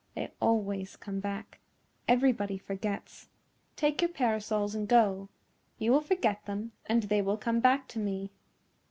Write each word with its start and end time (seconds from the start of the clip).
"They 0.15 0.31
always 0.41 0.95
come 0.95 1.19
back. 1.19 1.59
Everybody 2.07 2.57
forgets. 2.57 3.29
Take 3.75 4.01
your 4.01 4.09
parasols 4.09 4.73
and 4.73 4.87
go. 4.87 5.29
You 5.77 5.91
will 5.91 6.01
forget 6.01 6.43
them 6.47 6.71
and 6.87 7.03
they 7.03 7.21
will 7.21 7.37
come 7.37 7.59
back 7.59 7.87
to 7.89 7.99
me." 7.99 8.31